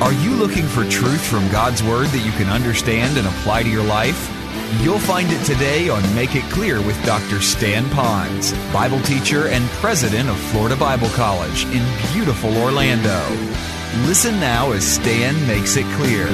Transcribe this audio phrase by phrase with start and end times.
[0.00, 3.68] Are you looking for truth from God's Word that you can understand and apply to
[3.68, 4.30] your life?
[4.80, 7.42] You'll find it today on Make It Clear with Dr.
[7.42, 13.20] Stan Ponz, Bible teacher and president of Florida Bible College in beautiful Orlando.
[14.06, 16.24] Listen now as Stan makes it clear.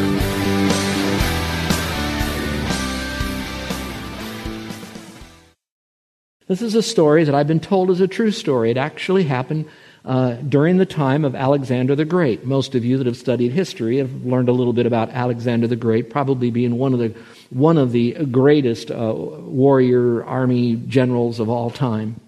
[6.46, 8.70] This is a story that I've been told is a true story.
[8.70, 9.66] It actually happened
[10.06, 12.44] uh, during the time of Alexander the Great.
[12.44, 15.74] Most of you that have studied history have learned a little bit about Alexander the
[15.74, 17.12] Great, probably being one of the
[17.50, 22.20] one of the greatest uh, warrior army generals of all time.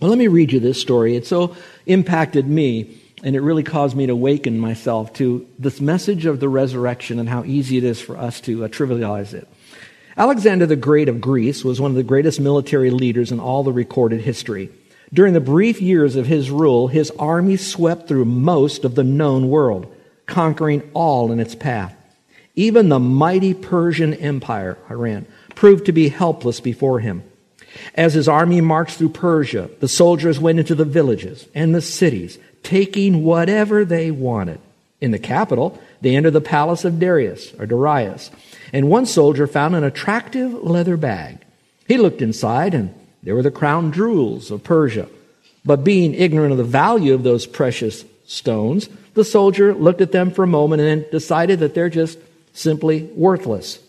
[0.00, 1.16] Well, let me read you this story.
[1.16, 6.26] It so impacted me, and it really caused me to awaken myself to this message
[6.26, 9.48] of the resurrection and how easy it is for us to uh, trivialize it.
[10.16, 13.72] Alexander the Great of Greece was one of the greatest military leaders in all the
[13.72, 14.70] recorded history.
[15.12, 19.48] During the brief years of his rule, his army swept through most of the known
[19.48, 19.92] world,
[20.26, 21.94] conquering all in its path.
[22.56, 27.22] Even the mighty Persian Empire, Iran, proved to be helpless before him.
[27.94, 32.38] As his army marched through Persia, the soldiers went into the villages and the cities,
[32.62, 34.58] taking whatever they wanted.
[35.00, 38.30] In the capital, they entered the palace of Darius, or Darius,
[38.72, 41.38] and one soldier found an attractive leather bag.
[41.86, 42.94] He looked inside, and
[43.26, 45.08] they were the crown jewels of Persia.
[45.64, 50.30] But being ignorant of the value of those precious stones, the soldier looked at them
[50.30, 52.20] for a moment and then decided that they're just
[52.52, 53.80] simply worthless.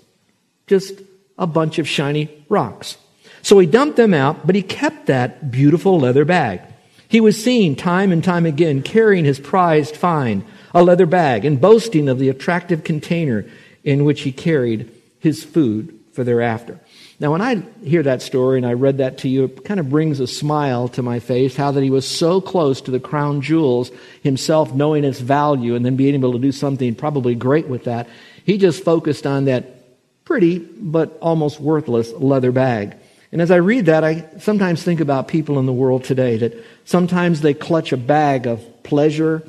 [0.65, 1.01] Just
[1.37, 2.97] a bunch of shiny rocks.
[3.43, 6.61] So he dumped them out, but he kept that beautiful leather bag.
[7.07, 10.43] He was seen time and time again carrying his prized find,
[10.73, 13.45] a leather bag, and boasting of the attractive container
[13.83, 16.79] in which he carried his food for thereafter.
[17.19, 19.89] Now, when I hear that story and I read that to you, it kind of
[19.89, 23.41] brings a smile to my face how that he was so close to the crown
[23.41, 23.89] jewels
[24.21, 28.07] himself, knowing its value, and then being able to do something probably great with that.
[28.45, 32.95] He just focused on that pretty but almost worthless leather bag.
[33.31, 36.53] And as I read that, I sometimes think about people in the world today that
[36.85, 39.41] sometimes they clutch a bag of pleasure,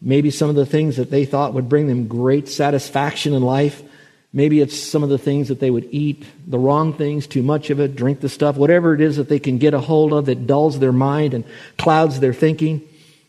[0.00, 3.82] maybe some of the things that they thought would bring them great satisfaction in life.
[4.34, 7.70] Maybe it's some of the things that they would eat, the wrong things, too much
[7.70, 10.26] of it, drink the stuff, whatever it is that they can get a hold of
[10.26, 11.44] that dulls their mind and
[11.78, 12.82] clouds their thinking,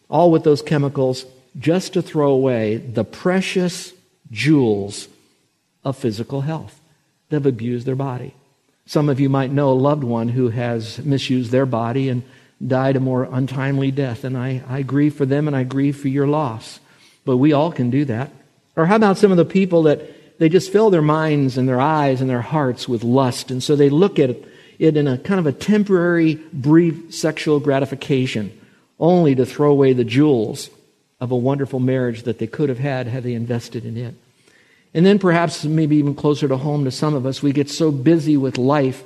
[0.10, 1.26] all with those chemicals,
[1.58, 3.94] just to throw away the precious
[4.32, 5.08] jewels
[5.84, 6.82] of physical health
[7.30, 8.34] They've abused their body.
[8.86, 12.24] Some of you might know a loved one who has misused their body and
[12.66, 16.08] died a more untimely death, and I, I grieve for them and I grieve for
[16.08, 16.80] your loss.
[17.26, 18.32] But we all can do that.
[18.76, 20.02] Or how about some of the people that
[20.38, 23.52] they just fill their minds and their eyes and their hearts with lust.
[23.52, 24.36] And so they look at
[24.80, 28.58] it in a kind of a temporary, brief sexual gratification,
[29.00, 30.70] only to throw away the jewels
[31.20, 34.16] of a wonderful marriage that they could have had had they invested in it.
[34.94, 37.92] And then perhaps, maybe even closer to home to some of us, we get so
[37.92, 39.04] busy with life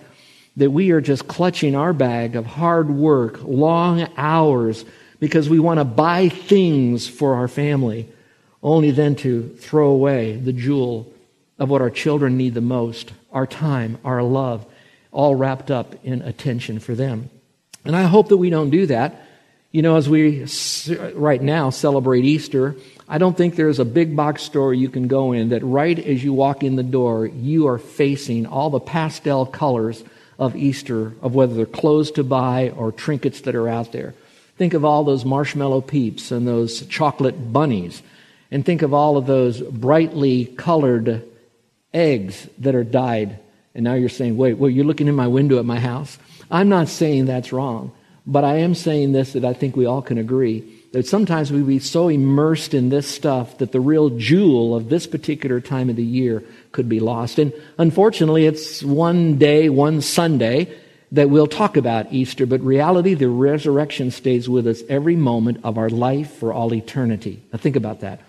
[0.58, 4.86] that we are just clutching our bag of hard work, long hours,
[5.20, 8.08] because we want to buy things for our family,
[8.62, 11.12] only then to throw away the jewel
[11.60, 14.66] of what our children need the most our time, our love,
[15.12, 17.30] all wrapped up in attention for them.
[17.86, 19.26] And I hope that we don't do that.
[19.72, 20.48] You know, as we
[21.14, 22.76] right now celebrate Easter,
[23.08, 26.24] I don't think there's a big box store you can go in that right as
[26.24, 30.04] you walk in the door, you are facing all the pastel colors
[30.40, 34.16] of Easter, of whether they're clothes to buy or trinkets that are out there.
[34.58, 38.02] Think of all those marshmallow peeps and those chocolate bunnies.
[38.50, 41.29] And think of all of those brightly colored
[41.94, 43.40] eggs that are dyed.
[43.76, 46.18] And now you're saying, wait, well, you're looking in my window at my house.
[46.52, 47.92] I'm not saying that's wrong,
[48.26, 51.62] but I am saying this that I think we all can agree that sometimes we
[51.62, 55.96] be so immersed in this stuff that the real jewel of this particular time of
[55.96, 57.38] the year could be lost.
[57.38, 60.76] And unfortunately, it's one day, one Sunday
[61.12, 65.78] that we'll talk about Easter, but reality, the resurrection stays with us every moment of
[65.78, 67.42] our life for all eternity.
[67.52, 68.22] Now think about that.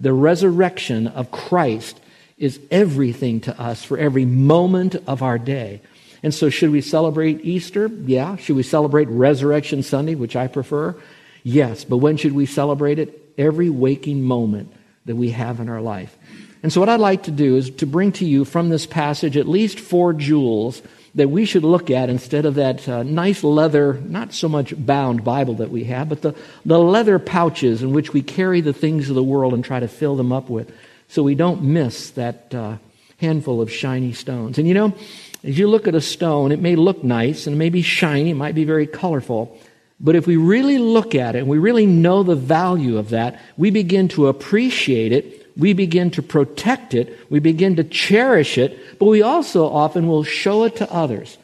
[0.00, 2.00] The resurrection of Christ
[2.36, 5.80] is everything to us for every moment of our day.
[6.22, 7.86] And so, should we celebrate Easter?
[7.86, 8.36] Yeah.
[8.36, 10.96] Should we celebrate Resurrection Sunday, which I prefer?
[11.42, 11.84] Yes.
[11.84, 13.22] But when should we celebrate it?
[13.38, 14.72] every waking moment
[15.04, 16.16] that we have in our life.
[16.62, 19.36] And so, what I'd like to do is to bring to you from this passage
[19.36, 20.82] at least four jewels
[21.14, 25.24] that we should look at instead of that uh, nice leather, not so much bound
[25.24, 26.34] Bible that we have, but the,
[26.64, 29.88] the leather pouches in which we carry the things of the world and try to
[29.88, 30.70] fill them up with
[31.08, 32.76] so we don't miss that uh,
[33.18, 34.58] handful of shiny stones.
[34.58, 34.94] And you know,
[35.42, 38.30] as you look at a stone, it may look nice and it may be shiny,
[38.30, 39.58] it might be very colorful.
[39.98, 43.40] But if we really look at it and we really know the value of that,
[43.56, 48.98] we begin to appreciate it we begin to protect it, we begin to cherish it,
[48.98, 51.38] but we also often will show it to others.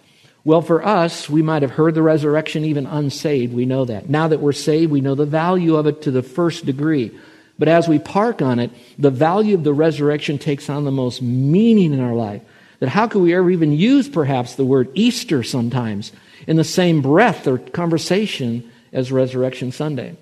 [0.44, 3.54] Well, for us, we might have heard the resurrection even unsaved.
[3.54, 4.10] We know that.
[4.10, 7.12] Now that we're saved, we know the value of it to the first degree.
[7.62, 11.22] But as we park on it, the value of the resurrection takes on the most
[11.22, 12.42] meaning in our life.
[12.80, 16.10] That how could we ever even use perhaps the word Easter sometimes
[16.48, 20.16] in the same breath or conversation as Resurrection Sunday?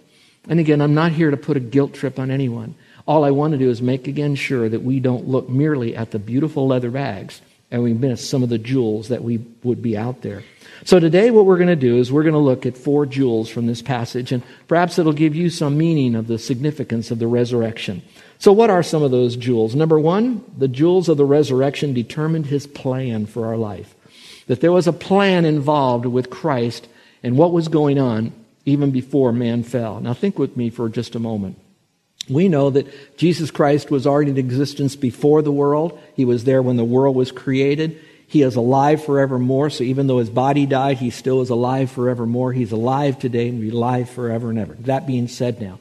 [0.50, 2.74] And again, I'm not here to put a guilt trip on anyone.
[3.08, 6.10] All I want to do is make again sure that we don't look merely at
[6.10, 9.96] the beautiful leather bags and we miss some of the jewels that we would be
[9.96, 10.42] out there.
[10.84, 13.48] So today what we're going to do is we're going to look at four jewels
[13.48, 17.26] from this passage and perhaps it'll give you some meaning of the significance of the
[17.26, 18.02] resurrection.
[18.38, 19.74] So what are some of those jewels?
[19.74, 23.94] Number 1, the jewels of the resurrection determined his plan for our life.
[24.46, 26.88] That there was a plan involved with Christ
[27.22, 28.32] and what was going on
[28.64, 30.00] even before man fell.
[30.00, 31.58] Now think with me for just a moment.
[32.28, 35.98] We know that Jesus Christ was already in existence before the world.
[36.14, 38.00] He was there when the world was created.
[38.26, 39.70] He is alive forevermore.
[39.70, 42.52] So even though his body died, he still is alive forevermore.
[42.52, 44.74] He's alive today and be alive forever and ever.
[44.74, 45.80] That being said now,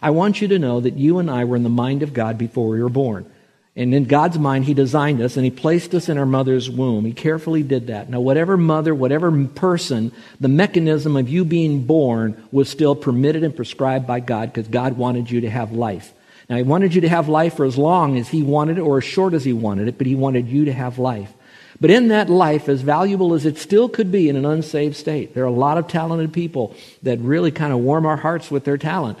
[0.00, 2.38] I want you to know that you and I were in the mind of God
[2.38, 3.30] before we were born.
[3.76, 7.04] And in God's mind, He designed us and He placed us in our mother's womb.
[7.04, 8.10] He carefully did that.
[8.10, 13.54] Now, whatever mother, whatever person, the mechanism of you being born was still permitted and
[13.54, 16.12] prescribed by God because God wanted you to have life.
[16.48, 18.98] Now, He wanted you to have life for as long as He wanted it or
[18.98, 21.32] as short as He wanted it, but He wanted you to have life.
[21.80, 25.32] But in that life, as valuable as it still could be in an unsaved state,
[25.32, 26.74] there are a lot of talented people
[27.04, 29.16] that really kind of warm our hearts with their talent.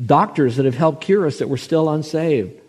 [0.00, 2.60] Doctors that have helped cure us that were still unsaved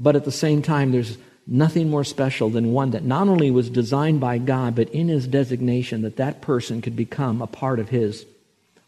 [0.00, 3.68] but at the same time, there's nothing more special than one that not only was
[3.68, 7.90] designed by God, but in his designation that that person could become a part of
[7.90, 8.24] his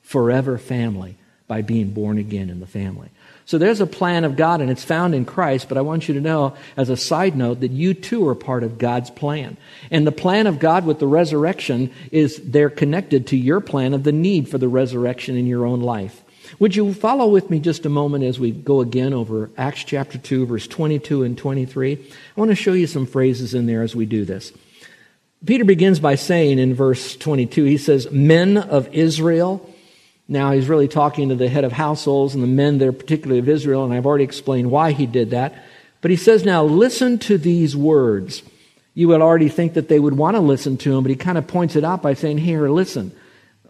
[0.00, 1.16] forever family
[1.46, 3.08] by being born again in the family.
[3.44, 6.14] So there's a plan of God and it's found in Christ, but I want you
[6.14, 9.56] to know as a side note that you too are part of God's plan.
[9.90, 14.04] And the plan of God with the resurrection is they're connected to your plan of
[14.04, 16.21] the need for the resurrection in your own life.
[16.58, 20.18] Would you follow with me just a moment as we go again over Acts chapter
[20.18, 21.92] 2, verse 22 and 23?
[21.94, 24.52] I want to show you some phrases in there as we do this.
[25.44, 29.68] Peter begins by saying in verse 22, he says, Men of Israel.
[30.28, 33.48] Now he's really talking to the head of households and the men there, particularly of
[33.48, 35.54] Israel, and I've already explained why he did that.
[36.00, 38.42] But he says, Now listen to these words.
[38.94, 41.38] You would already think that they would want to listen to him, but he kind
[41.38, 43.12] of points it out by saying, Here, listen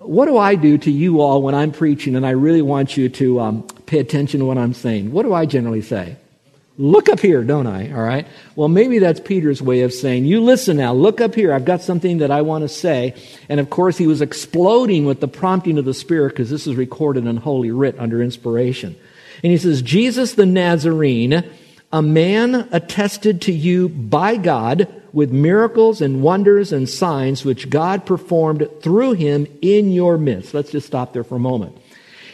[0.04, 3.08] what do I do to you all when I'm preaching and I really want you
[3.08, 5.12] to um, pay attention to what I'm saying?
[5.12, 6.16] What do I generally say?
[6.78, 7.92] Look up here, don't I?
[7.92, 8.26] All right.
[8.56, 11.52] Well, maybe that's Peter's way of saying, you listen now, look up here.
[11.52, 13.14] I've got something that I want to say.
[13.48, 16.74] And of course, he was exploding with the prompting of the Spirit because this is
[16.74, 18.96] recorded in Holy Writ under inspiration.
[19.42, 21.44] And he says, Jesus the Nazarene,
[21.92, 28.06] a man attested to you by God with miracles and wonders and signs which God
[28.06, 30.54] performed through him in your midst.
[30.54, 31.76] Let's just stop there for a moment.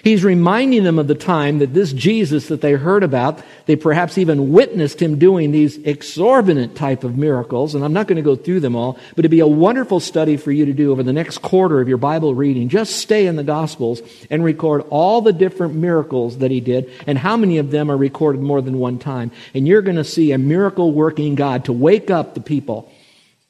[0.09, 4.17] He's reminding them of the time that this Jesus that they heard about, they perhaps
[4.17, 7.75] even witnessed him doing these exorbitant type of miracles.
[7.75, 10.39] And I'm not going to go through them all, but it'd be a wonderful study
[10.39, 12.71] for you to do over the next quarter of your Bible reading.
[12.71, 14.01] Just stay in the Gospels
[14.31, 17.97] and record all the different miracles that he did and how many of them are
[17.99, 19.31] recorded more than one time.
[19.53, 22.91] And you're going to see a miracle working God to wake up the people,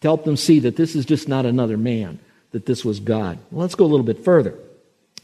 [0.00, 2.18] to help them see that this is just not another man,
[2.50, 3.38] that this was God.
[3.52, 4.58] Well, let's go a little bit further.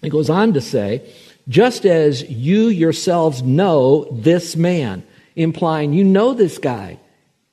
[0.05, 1.11] It goes on to say,
[1.49, 5.05] just as you yourselves know this man,
[5.37, 6.99] implying you know this guy.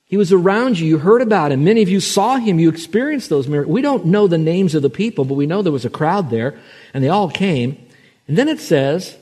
[0.04, 1.64] He was around you, you heard about him.
[1.64, 3.72] Many of you saw him, you experienced those miracles.
[3.72, 6.28] We don't know the names of the people, but we know there was a crowd
[6.28, 6.58] there,
[6.92, 7.78] and they all came.
[8.28, 9.16] And then it says,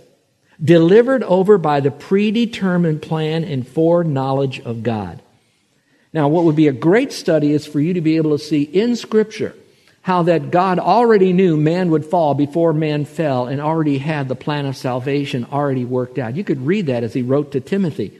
[0.62, 5.22] delivered over by the predetermined plan and foreknowledge of God.
[6.12, 8.62] Now, what would be a great study is for you to be able to see
[8.62, 9.54] in Scripture
[10.02, 14.34] how that God already knew man would fall before man fell and already had the
[14.34, 16.36] plan of salvation already worked out.
[16.36, 18.18] You could read that as he wrote to Timothy.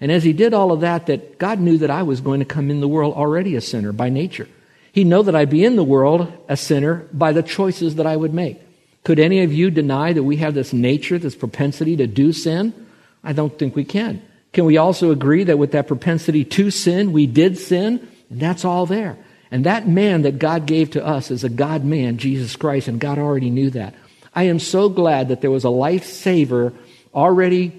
[0.00, 2.46] And as he did all of that, that God knew that I was going to
[2.46, 4.48] come in the world already a sinner by nature.
[4.92, 8.16] He knew that I'd be in the world a sinner by the choices that I
[8.16, 8.60] would make.
[9.04, 12.86] Could any of you deny that we have this nature, this propensity to do sin?
[13.22, 14.22] I don't think we can.
[14.52, 18.08] Can we also agree that with that propensity to sin, we did sin?
[18.30, 19.18] And that's all there.
[19.50, 23.00] And that man that God gave to us is a God man, Jesus Christ, and
[23.00, 23.94] God already knew that.
[24.34, 26.74] I am so glad that there was a lifesaver
[27.14, 27.72] already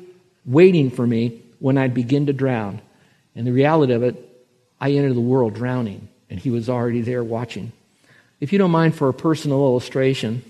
[0.45, 2.81] waiting for me when I'd begin to drown.
[3.35, 4.15] And the reality of it,
[4.81, 7.71] I entered the world drowning, and he was already there watching.
[8.39, 10.43] If you don't mind for a personal illustration,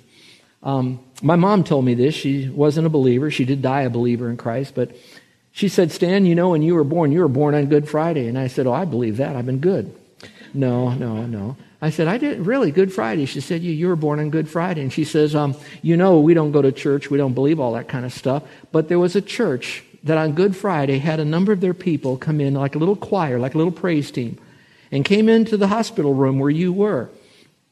[0.64, 2.16] um, my mom told me this.
[2.16, 3.32] She wasn't a believer.
[3.32, 4.96] She did die a believer in Christ, but
[5.52, 8.28] she said, Stan, you know, when you were born, you were born on Good Friday.
[8.28, 9.36] And I said, Oh, I believe that.
[9.36, 9.94] I've been good.
[10.54, 11.58] No, no, no.
[11.82, 13.26] I said, I didn't really Good Friday.
[13.26, 14.82] She said, you, you were born on Good Friday.
[14.82, 17.10] And she says, um, you know, we don't go to church.
[17.10, 18.44] We don't believe all that kind of stuff.
[18.72, 22.18] But there was a church that on Good Friday had a number of their people
[22.18, 24.38] come in like a little choir, like a little praise team,
[24.92, 27.10] and came into the hospital room where you were.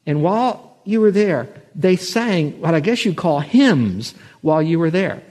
[0.06, 4.78] And while you were there, they sang what I guess you call hymns while you
[4.78, 5.22] were there.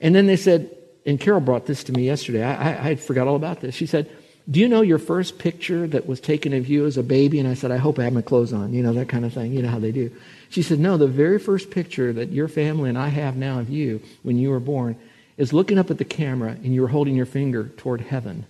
[0.00, 0.70] And then they said,
[1.06, 2.42] and Carol brought this to me yesterday.
[2.42, 3.74] I, I, I forgot all about this.
[3.74, 4.10] She said,
[4.50, 7.38] do you know your first picture that was taken of you as a baby?
[7.38, 9.32] And I said, I hope I have my clothes on, you know, that kind of
[9.32, 9.52] thing.
[9.52, 10.10] You know how they do.
[10.50, 13.70] She said, No, the very first picture that your family and I have now of
[13.70, 14.96] you when you were born
[15.38, 18.44] is looking up at the camera and you're holding your finger toward heaven.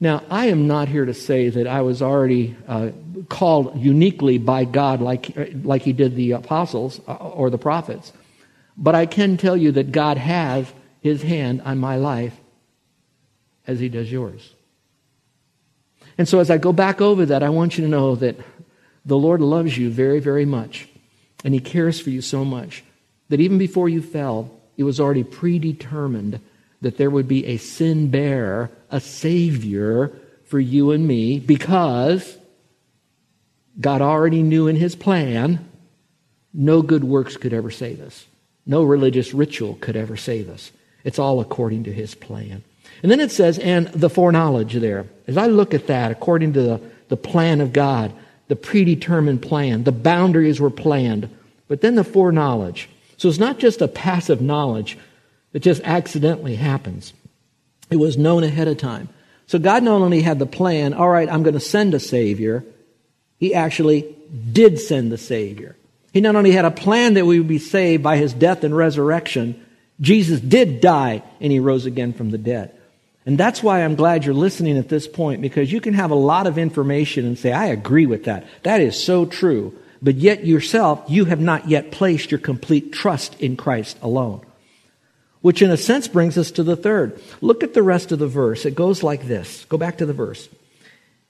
[0.00, 2.90] Now, I am not here to say that I was already uh,
[3.28, 5.32] called uniquely by God like,
[5.64, 8.12] like He did the apostles uh, or the prophets,
[8.76, 10.70] but I can tell you that God has
[11.00, 12.34] His hand on my life
[13.66, 14.52] as He does yours.
[16.18, 18.36] And so, as I go back over that, I want you to know that
[19.04, 20.88] the Lord loves you very, very much,
[21.44, 22.84] and He cares for you so much
[23.28, 26.40] that even before you fell, it was already predetermined
[26.80, 30.12] that there would be a sin bearer, a Savior
[30.44, 32.36] for you and me, because
[33.80, 35.66] God already knew in His plan
[36.52, 38.26] no good works could ever save us,
[38.66, 40.70] no religious ritual could ever save us.
[41.04, 42.62] It's all according to His plan.
[43.02, 45.06] And then it says, and the foreknowledge there.
[45.26, 48.12] As I look at that, according to the, the plan of God,
[48.48, 51.28] the predetermined plan, the boundaries were planned,
[51.68, 52.88] but then the foreknowledge.
[53.16, 54.98] So it's not just a passive knowledge
[55.52, 57.12] that just accidentally happens.
[57.90, 59.08] It was known ahead of time.
[59.46, 62.64] So God not only had the plan, all right, I'm going to send a Savior,
[63.38, 64.14] He actually
[64.52, 65.76] did send the Savior.
[66.12, 68.76] He not only had a plan that we would be saved by His death and
[68.76, 69.64] resurrection,
[70.00, 72.74] Jesus did die and He rose again from the dead.
[73.24, 76.16] And that's why I'm glad you're listening at this point because you can have a
[76.16, 78.46] lot of information and say, I agree with that.
[78.64, 79.76] That is so true.
[80.00, 84.44] But yet yourself, you have not yet placed your complete trust in Christ alone.
[85.40, 87.20] Which in a sense brings us to the third.
[87.40, 88.64] Look at the rest of the verse.
[88.64, 89.64] It goes like this.
[89.66, 90.48] Go back to the verse.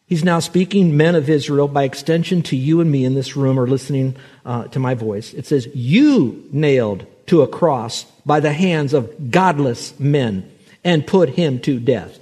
[0.07, 3.59] He's now speaking, men of Israel, by extension to you and me in this room
[3.59, 5.33] or listening uh, to my voice.
[5.33, 10.51] It says, You nailed to a cross by the hands of godless men
[10.85, 12.19] and put him to death.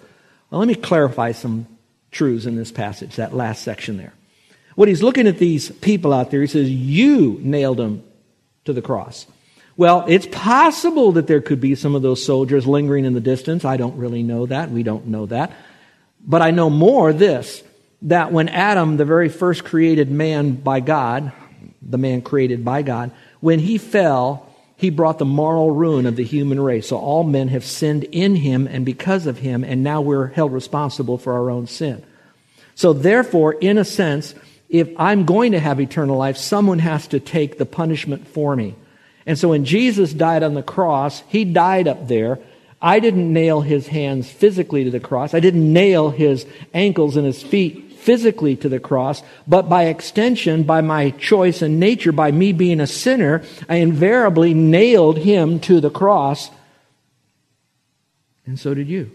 [0.51, 1.67] Well, let me clarify some
[2.11, 4.13] truths in this passage, that last section there.
[4.75, 8.03] What he's looking at these people out there, he says, You nailed them
[8.65, 9.27] to the cross.
[9.77, 13.65] Well, it's possible that there could be some of those soldiers lingering in the distance.
[13.65, 14.71] I don't really know that.
[14.71, 15.53] We don't know that.
[16.25, 17.63] But I know more this
[18.03, 21.33] that when Adam, the very first created man by God,
[21.83, 24.50] the man created by God, when he fell,
[24.81, 26.89] he brought the moral ruin of the human race.
[26.89, 30.55] So all men have sinned in him and because of him, and now we're held
[30.55, 32.03] responsible for our own sin.
[32.75, 34.35] So therefore, in a sense,
[34.71, 38.75] if I'm going to have eternal life, someone has to take the punishment for me.
[39.27, 42.39] And so when Jesus died on the cross, he died up there.
[42.81, 45.35] I didn't nail his hands physically to the cross.
[45.35, 50.63] I didn't nail his ankles and his feet physically to the cross, but by extension,
[50.63, 55.81] by my choice and nature, by me being a sinner, I invariably nailed him to
[55.81, 56.51] the cross.
[58.47, 59.11] And so did you.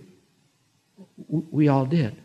[1.27, 2.15] We all did.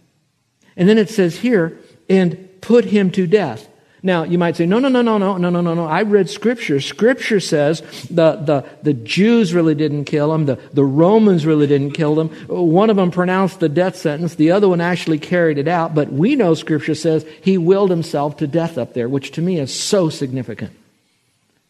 [0.76, 3.67] And then it says here, and put him to death.
[4.02, 5.87] Now, you might say, no, no, no, no, no, no, no, no, no.
[5.87, 6.80] I read Scripture.
[6.80, 7.80] Scripture says
[8.11, 10.47] the, the, the Jews really didn't kill him.
[10.47, 12.28] The, the Romans really didn't kill him.
[12.49, 14.37] One of them pronounced the death sentence.
[14.37, 15.95] The other one actually carried it out.
[15.95, 19.59] But we know Scripture says he willed himself to death up there, which to me
[19.59, 20.73] is so significant.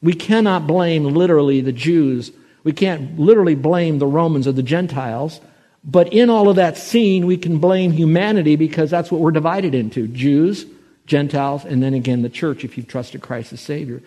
[0.01, 2.31] We cannot blame literally the Jews.
[2.63, 5.41] We can't literally blame the Romans or the Gentiles.
[5.83, 9.75] But in all of that scene, we can blame humanity because that's what we're divided
[9.75, 10.65] into Jews
[11.11, 14.01] Gentiles, and then again the church if you've trusted Christ as Savior.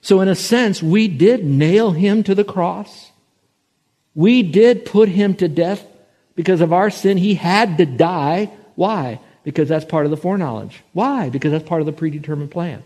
[0.00, 3.10] So, in a sense, we did nail him to the cross.
[4.14, 5.84] We did put him to death
[6.34, 7.18] because of our sin.
[7.18, 8.50] He had to die.
[8.76, 9.20] Why?
[9.44, 10.82] Because that's part of the foreknowledge.
[10.94, 11.28] Why?
[11.28, 12.82] Because that's part of the predetermined plan.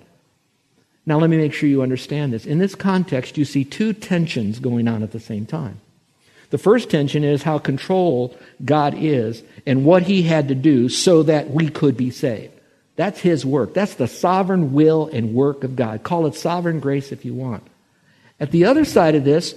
[1.07, 2.45] Now, let me make sure you understand this.
[2.45, 5.81] In this context, you see two tensions going on at the same time.
[6.51, 11.23] The first tension is how control God is and what he had to do so
[11.23, 12.52] that we could be saved.
[12.97, 13.75] That's his work.
[13.75, 16.03] That's the sovereign will and work of God.
[16.03, 17.67] Call it sovereign grace if you want.
[18.39, 19.55] At the other side of this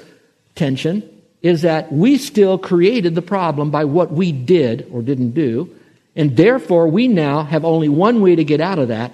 [0.55, 1.09] tension
[1.41, 5.69] is that we still created the problem by what we did or didn't do,
[6.15, 9.11] and therefore we now have only one way to get out of that,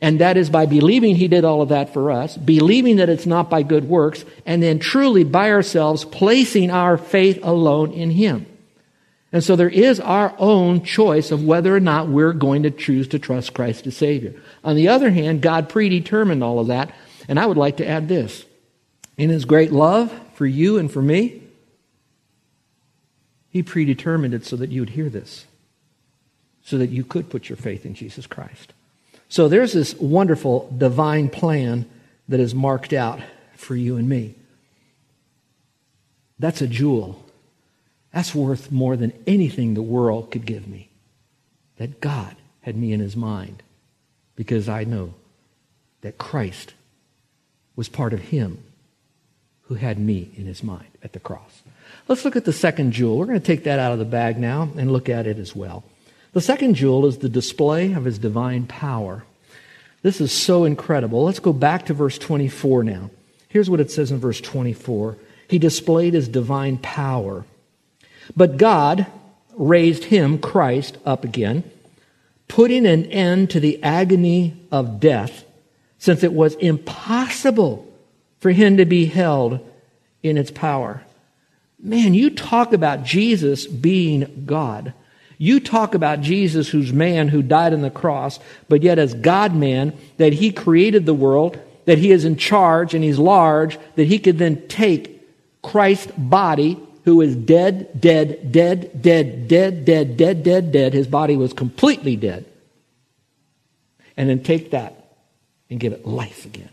[0.00, 3.26] and that is by believing He did all of that for us, believing that it's
[3.26, 8.46] not by good works, and then truly by ourselves placing our faith alone in Him.
[9.34, 13.08] And so there is our own choice of whether or not we're going to choose
[13.08, 14.40] to trust Christ as Savior.
[14.62, 16.94] On the other hand, God predetermined all of that,
[17.26, 18.44] and I would like to add this.
[19.18, 21.42] In His great love for you and for me,
[23.50, 25.46] He predetermined it so that you would hear this,
[26.62, 28.72] so that you could put your faith in Jesus Christ.
[29.28, 31.90] So there's this wonderful divine plan
[32.28, 33.18] that is marked out
[33.56, 34.36] for you and me.
[36.38, 37.23] That's a jewel.
[38.14, 40.88] That's worth more than anything the world could give me.
[41.78, 43.64] That God had me in his mind
[44.36, 45.14] because I know
[46.02, 46.74] that Christ
[47.74, 48.62] was part of him
[49.62, 51.62] who had me in his mind at the cross.
[52.06, 53.18] Let's look at the second jewel.
[53.18, 55.56] We're going to take that out of the bag now and look at it as
[55.56, 55.82] well.
[56.34, 59.24] The second jewel is the display of his divine power.
[60.02, 61.24] This is so incredible.
[61.24, 63.10] Let's go back to verse 24 now.
[63.48, 65.16] Here's what it says in verse 24
[65.48, 67.44] He displayed his divine power.
[68.36, 69.06] But God
[69.56, 71.64] raised him, Christ, up again,
[72.48, 75.44] putting an end to the agony of death,
[75.98, 77.90] since it was impossible
[78.38, 79.60] for him to be held
[80.22, 81.02] in its power.
[81.78, 84.94] Man, you talk about Jesus being God.
[85.38, 88.38] You talk about Jesus, who's man, who died on the cross,
[88.68, 92.94] but yet as God man, that he created the world, that he is in charge
[92.94, 95.22] and he's large, that he could then take
[95.62, 100.94] Christ's body, who is dead, dead, dead, dead, dead, dead, dead, dead, dead.
[100.94, 102.44] His body was completely dead.
[104.16, 104.94] And then take that
[105.68, 106.70] and give it life again.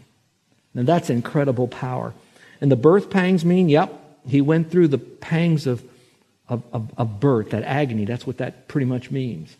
[0.73, 2.13] Now that's incredible power.
[2.61, 3.91] And the birth pangs mean, yep,
[4.27, 5.83] he went through the pangs of
[6.51, 8.03] of, of, of birth, that agony.
[8.03, 9.55] That's what that pretty much means.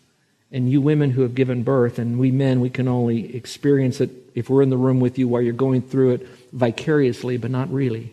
[0.52, 4.10] And you women who have given birth, and we men, we can only experience it
[4.34, 7.72] if we're in the room with you while you're going through it vicariously, but not
[7.72, 8.12] really.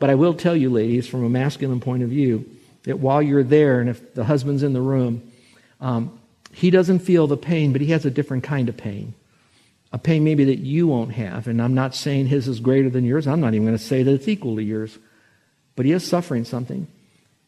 [0.00, 2.46] But I will tell you, ladies, from a masculine point of view,
[2.84, 5.30] that while you're there, and if the husband's in the room,
[5.80, 6.18] um,
[6.52, 9.14] he doesn't feel the pain, but he has a different kind of pain.
[9.92, 11.46] A pain maybe that you won't have.
[11.46, 13.26] And I'm not saying his is greater than yours.
[13.26, 14.98] I'm not even going to say that it's equal to yours.
[15.76, 16.86] But he is suffering something.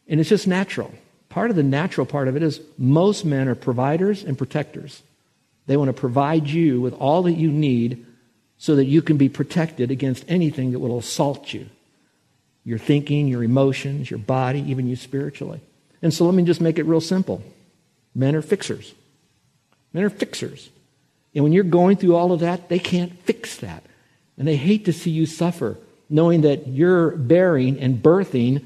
[0.07, 0.93] And it's just natural.
[1.29, 5.01] Part of the natural part of it is most men are providers and protectors.
[5.65, 8.05] They want to provide you with all that you need
[8.57, 11.69] so that you can be protected against anything that will assault you
[12.63, 15.61] your thinking, your emotions, your body, even you spiritually.
[16.01, 17.43] And so let me just make it real simple
[18.15, 18.93] men are fixers.
[19.91, 20.69] Men are fixers.
[21.33, 23.83] And when you're going through all of that, they can't fix that.
[24.37, 25.77] And they hate to see you suffer,
[26.09, 28.63] knowing that you're bearing and birthing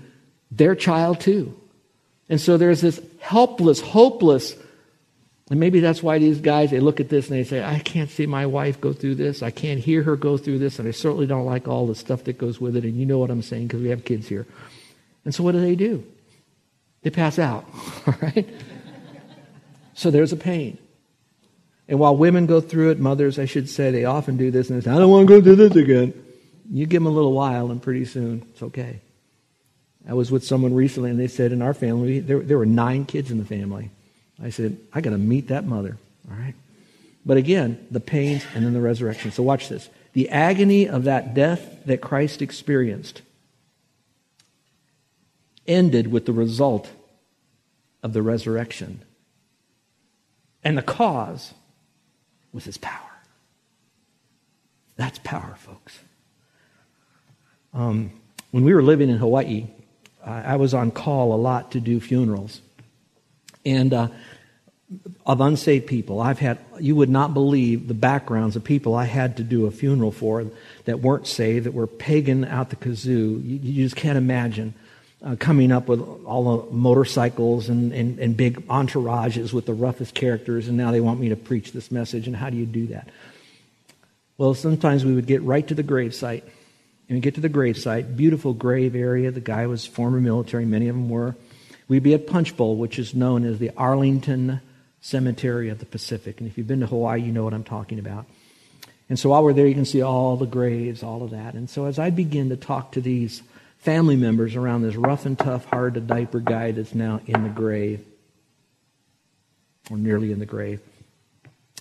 [0.51, 1.55] their child too.
[2.29, 4.55] And so there's this helpless, hopeless,
[5.49, 8.09] and maybe that's why these guys, they look at this and they say, I can't
[8.09, 9.41] see my wife go through this.
[9.41, 10.77] I can't hear her go through this.
[10.77, 12.83] And I certainly don't like all the stuff that goes with it.
[12.83, 14.45] And you know what I'm saying because we have kids here.
[15.23, 16.05] And so what do they do?
[17.01, 17.65] They pass out,
[18.05, 18.47] all right?
[19.93, 20.77] so there's a pain.
[21.87, 24.81] And while women go through it, mothers, I should say, they often do this and
[24.81, 26.13] they say, I don't want to go through this again.
[26.69, 28.99] You give them a little while and pretty soon it's okay.
[30.09, 33.05] I was with someone recently and they said in our family, there, there were nine
[33.05, 33.91] kids in the family.
[34.41, 35.97] I said, I got to meet that mother.
[36.29, 36.53] All right.
[37.25, 39.31] But again, the pains and then the resurrection.
[39.31, 39.89] So watch this.
[40.13, 43.21] The agony of that death that Christ experienced
[45.67, 46.89] ended with the result
[48.01, 49.01] of the resurrection.
[50.63, 51.53] And the cause
[52.53, 53.01] was his power.
[54.95, 55.99] That's power, folks.
[57.73, 58.11] Um,
[58.51, 59.67] when we were living in Hawaii,
[60.25, 62.61] I was on call a lot to do funerals.
[63.67, 64.07] And uh,
[65.25, 69.37] of unsaved people, I've had, you would not believe the backgrounds of people I had
[69.37, 70.45] to do a funeral for
[70.85, 73.43] that weren't saved, that were pagan out the kazoo.
[73.43, 74.73] You, you just can't imagine.
[75.21, 80.13] Uh, coming up with all the motorcycles and, and, and big entourages with the roughest
[80.13, 82.27] characters, and now they want me to preach this message.
[82.27, 83.09] And how do you do that?
[84.37, 86.43] Well, sometimes we would get right to the gravesite
[87.09, 89.31] and we get to the gravesite, beautiful grave area.
[89.31, 91.35] The guy was former military, many of them were.
[91.87, 94.61] We'd be at Punch Bowl, which is known as the Arlington
[94.99, 96.39] Cemetery of the Pacific.
[96.39, 98.25] And if you've been to Hawaii, you know what I'm talking about.
[99.09, 101.53] And so while we're there, you can see all the graves, all of that.
[101.53, 103.41] And so as I begin to talk to these
[103.77, 107.49] family members around this rough and tough, hard to diaper guy that's now in the
[107.49, 108.05] grave,
[109.89, 110.81] or nearly in the grave,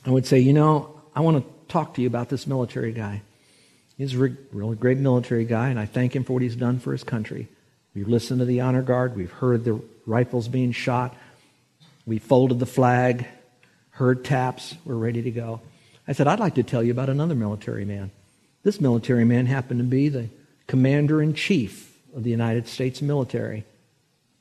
[0.05, 3.23] I would say, you know, I want to talk to you about this military guy.
[3.99, 4.19] He's a
[4.53, 7.49] really great military guy, and I thank him for what he's done for his country.
[7.95, 11.15] We've listened to the honor guard, we've heard the rifles being shot,
[12.07, 13.27] we folded the flag,
[13.91, 15.61] heard taps, we're ready to go.
[16.09, 18.11] I said, I'd like to tell you about another military man.
[18.63, 20.29] This military man happened to be the
[20.67, 23.65] commander in chief of the United States military,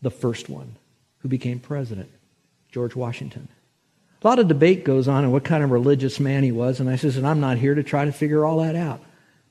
[0.01, 0.75] the first one
[1.19, 2.09] who became president,
[2.71, 3.47] George Washington.
[4.21, 6.89] A lot of debate goes on on what kind of religious man he was, and
[6.89, 9.01] I says, and I'm not here to try to figure all that out.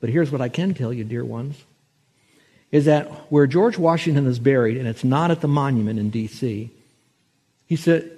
[0.01, 1.63] But here's what I can tell you, dear ones,
[2.75, 6.69] is that where George Washington is buried, and it's not at the monument in D.C.,
[7.67, 8.11] he said,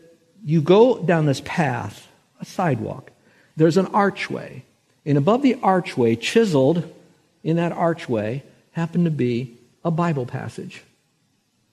[0.43, 2.09] you go down this path,
[2.41, 3.11] a sidewalk,
[3.55, 4.65] there's an archway.
[5.05, 6.91] And above the archway, chiseled
[7.45, 10.83] in that archway, happened to be a Bible passage.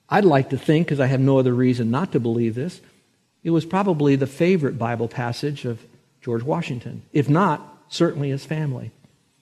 [0.10, 2.82] I'd like to think, because I have no other reason not to believe this,
[3.46, 5.80] it was probably the favorite Bible passage of
[6.22, 7.04] George Washington.
[7.14, 8.92] If not, certainly his family.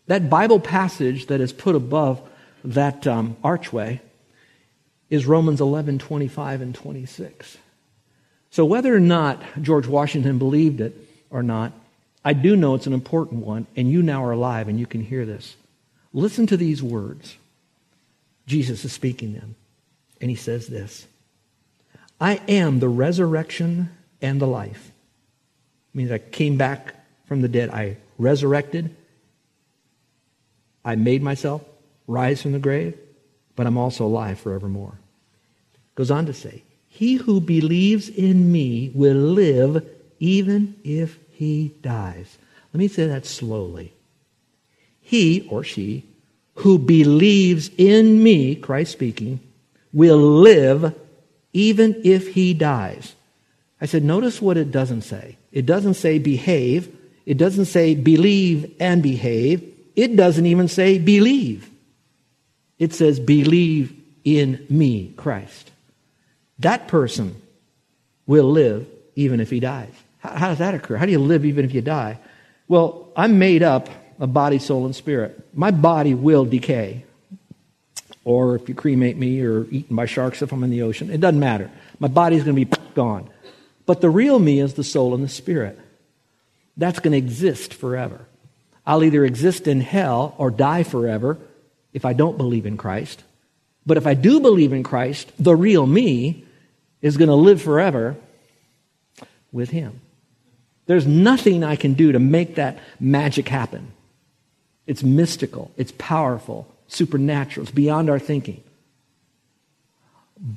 [0.05, 2.21] That Bible passage that is put above
[2.63, 4.01] that um, archway
[5.09, 7.57] is Romans 11 25 and 26.
[8.49, 10.95] So, whether or not George Washington believed it
[11.29, 11.73] or not,
[12.23, 15.01] I do know it's an important one, and you now are alive and you can
[15.01, 15.55] hear this.
[16.13, 17.37] Listen to these words.
[18.45, 19.55] Jesus is speaking them,
[20.19, 21.07] and he says this
[22.19, 23.89] I am the resurrection
[24.21, 24.91] and the life.
[25.93, 26.93] It means I came back
[27.25, 27.69] from the dead.
[27.69, 28.95] I resurrected.
[30.83, 31.63] I made myself
[32.11, 32.97] rise from the grave,
[33.55, 34.99] but I'm also alive forevermore.
[35.95, 39.87] Goes on to say, He who believes in me will live
[40.19, 42.37] even if he dies.
[42.73, 43.93] Let me say that slowly.
[44.99, 46.05] He or she
[46.55, 49.39] who believes in me, Christ speaking,
[49.93, 50.93] will live
[51.53, 53.15] even if he dies.
[53.79, 55.37] I said, notice what it doesn't say.
[55.51, 56.95] It doesn't say behave.
[57.25, 59.67] It doesn't say believe and behave.
[59.95, 61.70] It doesn't even say believe.
[62.81, 65.69] It says believe in me, Christ.
[66.57, 67.39] That person
[68.25, 69.93] will live even if he dies.
[70.17, 70.97] How, how does that occur?
[70.97, 72.17] How do you live even if you die?
[72.67, 73.87] Well, I'm made up
[74.19, 75.47] of body, soul, and spirit.
[75.53, 77.05] My body will decay.
[78.25, 81.21] Or if you cremate me or eaten by sharks if I'm in the ocean, it
[81.21, 81.69] doesn't matter.
[81.99, 83.29] My body's going to be gone.
[83.85, 85.79] But the real me is the soul and the spirit.
[86.77, 88.25] That's going to exist forever.
[88.87, 91.37] I'll either exist in hell or die forever
[91.93, 93.23] if I don't believe in Christ.
[93.85, 96.45] But if I do believe in Christ, the real me
[97.01, 98.15] is going to live forever
[99.51, 99.99] with Him.
[100.85, 103.91] There's nothing I can do to make that magic happen.
[104.87, 108.63] It's mystical, it's powerful, supernatural, it's beyond our thinking.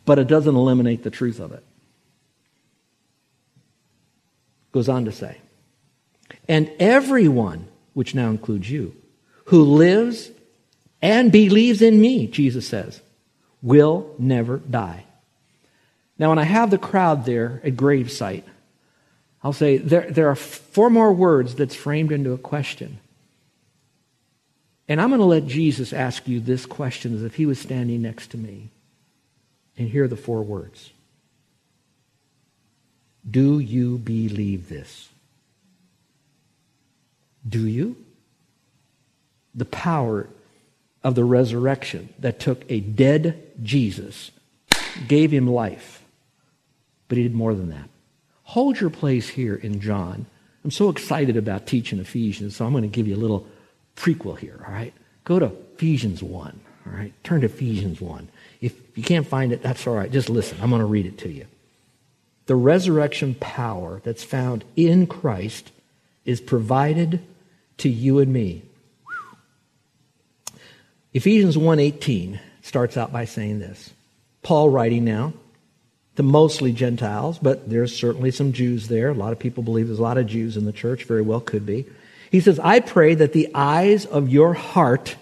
[0.04, 1.62] But it doesn't eliminate the truth of it.
[4.72, 5.38] Goes on to say,
[6.48, 8.96] and everyone, which now includes you,
[9.46, 10.30] who lives
[11.04, 13.02] and believes in me, Jesus says,
[13.60, 15.04] will never die.
[16.18, 18.44] Now, when I have the crowd there at gravesite,
[19.42, 23.00] I'll say there, there are four more words that's framed into a question.
[24.88, 28.00] And I'm going to let Jesus ask you this question as if he was standing
[28.00, 28.70] next to me.
[29.76, 30.90] And here are the four words
[33.30, 35.10] Do you believe this?
[37.46, 37.94] Do you?
[39.54, 40.30] The power
[41.04, 44.30] of the resurrection that took a dead Jesus,
[45.06, 46.02] gave him life,
[47.08, 47.88] but he did more than that.
[48.44, 50.26] Hold your place here in John.
[50.64, 53.46] I'm so excited about teaching Ephesians, so I'm going to give you a little
[53.96, 54.94] prequel here, all right?
[55.24, 57.12] Go to Ephesians 1, all right?
[57.22, 58.28] Turn to Ephesians 1.
[58.62, 60.10] If you can't find it, that's all right.
[60.10, 60.58] Just listen.
[60.62, 61.46] I'm going to read it to you.
[62.46, 65.70] The resurrection power that's found in Christ
[66.24, 67.22] is provided
[67.78, 68.62] to you and me.
[71.14, 73.90] Ephesians 1:18 starts out by saying this.
[74.42, 75.32] Paul writing now,
[76.16, 79.10] to mostly Gentiles, but there's certainly some Jews there.
[79.10, 81.40] A lot of people believe there's a lot of Jews in the church, very well
[81.40, 81.86] could be.
[82.30, 85.16] He says, I pray that the eyes of your heart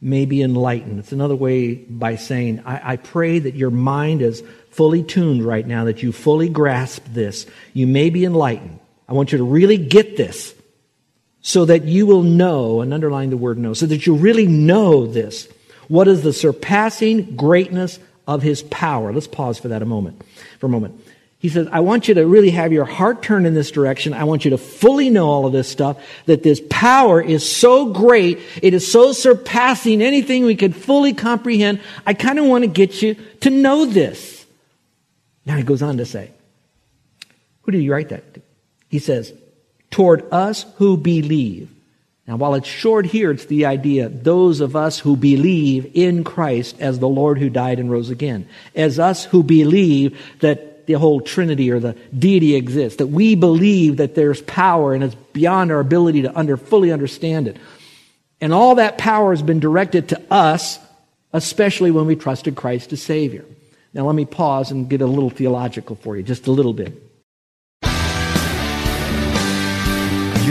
[0.00, 0.98] may be enlightened.
[0.98, 5.66] It's another way by saying, I, I pray that your mind is fully tuned right
[5.66, 7.46] now, that you fully grasp this.
[7.72, 8.78] You may be enlightened.
[9.08, 10.54] I want you to really get this
[11.46, 15.06] so that you will know, and underline the word know, so that you really know
[15.06, 15.46] this.
[15.86, 19.12] What is the surpassing greatness of his power.
[19.12, 20.22] Let's pause for that a moment.
[20.58, 21.00] For a moment.
[21.38, 24.12] He says, I want you to really have your heart turned in this direction.
[24.12, 27.92] I want you to fully know all of this stuff, that this power is so
[27.92, 28.40] great.
[28.60, 31.80] It is so surpassing anything we could fully comprehend.
[32.04, 34.44] I kind of want to get you to know this.
[35.44, 36.32] Now he goes on to say,
[37.62, 38.42] who did he write that to?
[38.88, 39.32] He says,
[39.96, 41.70] toward us who believe.
[42.26, 46.76] Now, while it's short here, it's the idea those of us who believe in Christ
[46.80, 51.22] as the Lord who died and rose again, as us who believe that the whole
[51.22, 55.80] Trinity or the deity exists, that we believe that there's power and it's beyond our
[55.80, 57.56] ability to under, fully understand it.
[58.38, 60.78] And all that power has been directed to us,
[61.32, 63.46] especially when we trusted Christ as Savior.
[63.94, 67.05] Now, let me pause and get a little theological for you, just a little bit.